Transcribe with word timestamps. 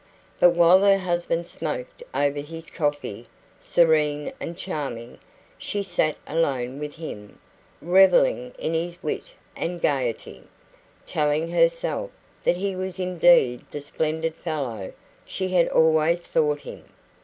But 0.39 0.55
while 0.55 0.81
her 0.81 0.97
husband 0.97 1.45
smoked 1.45 2.01
over 2.11 2.39
his 2.39 2.71
coffee, 2.71 3.27
serene 3.59 4.33
and 4.39 4.57
charming, 4.57 5.19
she 5.59 5.83
sat 5.83 6.15
alone 6.25 6.79
with 6.79 6.95
him, 6.95 7.37
revelling 7.83 8.51
in 8.57 8.73
his 8.73 9.03
wit 9.03 9.35
and 9.55 9.79
gaiety, 9.79 10.41
telling 11.05 11.51
herself 11.51 12.09
that 12.43 12.57
he 12.57 12.75
was 12.75 12.99
indeed 12.99 13.63
the 13.69 13.79
splendid 13.79 14.33
fellow 14.33 14.91
she 15.23 15.49
had 15.49 15.67
always 15.67 16.23
thought 16.23 16.61
him. 16.61 16.83